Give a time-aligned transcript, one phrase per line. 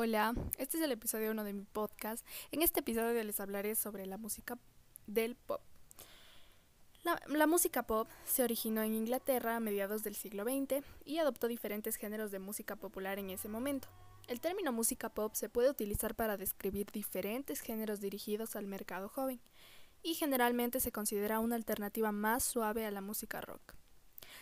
[0.00, 2.24] Hola, este es el episodio 1 de mi podcast.
[2.52, 4.56] En este episodio les hablaré sobre la música
[5.08, 5.60] del pop.
[7.02, 11.48] La, la, música pop se originó en Inglaterra a mediados del siglo XX y adoptó
[11.48, 13.88] diferentes géneros de música popular en ese momento.
[14.28, 19.40] El término música pop se puede utilizar para describir diferentes géneros dirigidos al mercado joven
[20.04, 23.77] y generalmente se considera una alternativa más suave a la música rock.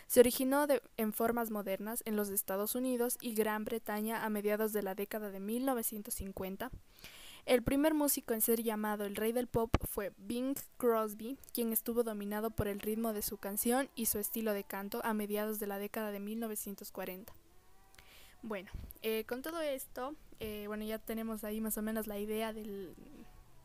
[0.07, 4.81] Se originó en formas modernas en los Estados Unidos y Gran Bretaña a mediados de
[4.81, 6.71] la década de 1950.
[7.45, 12.03] El primer músico en ser llamado el rey del pop fue Bing Crosby, quien estuvo
[12.03, 15.67] dominado por el ritmo de su canción y su estilo de canto a mediados de
[15.67, 17.33] la década de 1940.
[18.43, 18.71] Bueno,
[19.01, 22.95] eh, con todo esto, eh, bueno, ya tenemos ahí más o menos la idea del,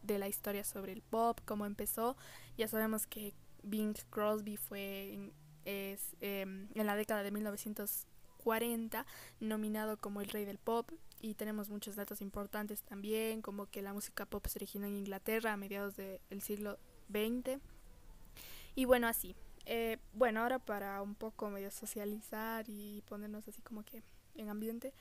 [0.03, 2.17] de la historia sobre el pop, cómo empezó.
[2.57, 3.33] Ya sabemos que
[3.63, 5.33] Bing Crosby fue
[5.65, 9.07] es, em, en la década de 1940
[9.41, 13.93] nominado como el rey del pop y tenemos muchos datos importantes también, como que la
[13.93, 16.79] música pop se originó en Inglaterra a mediados del siglo
[17.11, 17.61] XX.
[18.75, 19.37] Y bueno, así.
[19.65, 24.03] Eh, bueno, ahora para un poco medio socializar y ponernos así como que
[24.35, 24.93] en ambiente,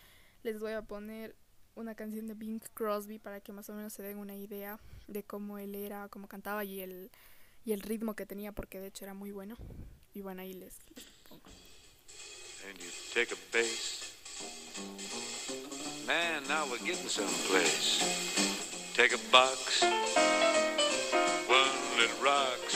[0.43, 1.35] les voy a poner
[1.75, 5.23] una canción de Bing Crosby para que más o menos se den una idea de
[5.23, 7.11] cómo él era, cómo cantaba y el,
[7.63, 9.55] y el ritmo que tenía, porque de hecho era muy bueno.
[10.13, 11.49] Y bueno, ahí les, les pongo.
[12.67, 14.11] And you take a bass.
[16.05, 18.03] Man, now we're getting someplace.
[18.93, 19.81] Take a box.
[21.47, 22.75] One that rocks.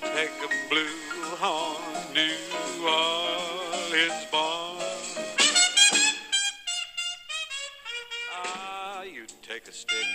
[0.00, 0.86] Take a blue
[1.40, 1.82] horn,
[2.14, 2.36] New
[2.86, 4.78] Orleans born.
[8.32, 10.06] Ah, you take a stick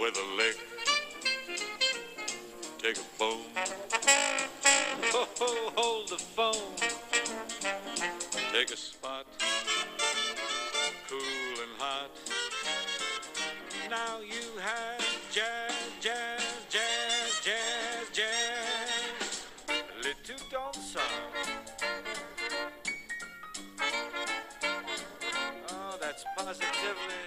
[0.00, 0.79] with a lick.
[2.90, 3.38] Take a bone.
[5.14, 6.74] Oh, oh, hold the phone.
[8.52, 9.26] Take a spot.
[11.08, 11.20] Cool
[11.62, 12.10] and hot.
[13.88, 19.46] Now you have jazz, jazz, jazz, jazz, jazz.
[20.02, 21.30] Little dancehall.
[25.68, 27.20] Oh, that's positively.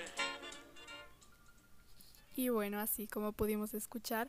[2.35, 4.28] Y bueno, así como pudimos escuchar,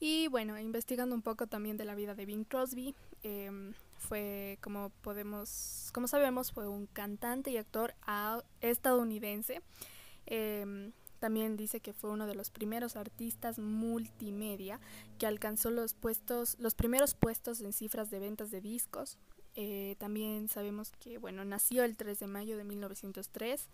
[0.00, 4.90] y bueno, investigando un poco también de la vida de Bing Crosby, eh, fue como
[5.02, 7.94] podemos, como sabemos, fue un cantante y actor
[8.60, 9.60] estadounidense.
[10.26, 14.80] Eh, también dice que fue uno de los primeros artistas multimedia
[15.18, 19.18] que alcanzó los puestos, los primeros puestos en cifras de ventas de discos.
[19.56, 23.68] Eh, también sabemos que bueno, nació el 3 de mayo de 1903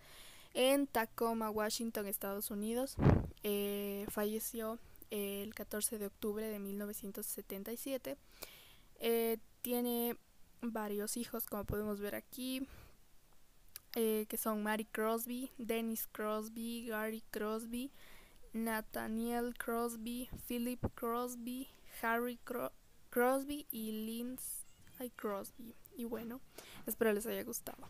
[0.55, 2.95] en Tacoma, Washington, Estados Unidos.
[3.43, 4.79] Eh, falleció
[5.11, 8.17] el 14 de octubre de 1977.
[8.99, 10.17] Eh, tiene
[10.61, 12.67] varios hijos, como podemos ver aquí,
[13.95, 17.91] eh, que son Mary Crosby, Dennis Crosby, Gary Crosby,
[18.53, 21.67] Nathaniel Crosby, Philip Crosby,
[22.01, 22.39] Harry
[23.09, 25.75] Crosby y Lindsay Crosby.
[25.97, 26.41] Y bueno,
[26.85, 27.87] espero les haya gustado.